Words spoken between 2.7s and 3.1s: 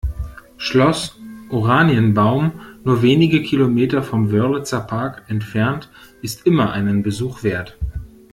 nur